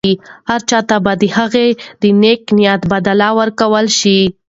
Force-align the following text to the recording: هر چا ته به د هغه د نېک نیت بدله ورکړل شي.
هر 0.49 0.61
چا 0.69 0.79
ته 0.89 0.95
به 1.03 1.13
د 1.21 1.23
هغه 1.37 1.63
د 2.01 2.03
نېک 2.21 2.41
نیت 2.57 2.81
بدله 2.91 3.29
ورکړل 3.39 3.87
شي. 3.99 4.19